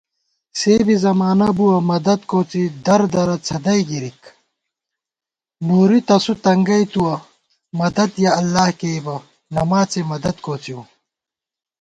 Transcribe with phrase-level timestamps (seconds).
[0.59, 4.21] سےبی زمانہ بُوَہ، مددکوڅی دردرہ څھدَئی گِرِک
[4.93, 7.15] * نوری تسُو تنگَئ تُوَہ،
[7.79, 9.15] مدد یَہ اللہ کېئیبہ،
[9.55, 10.81] نماڅےمدد کوڅِئیؤ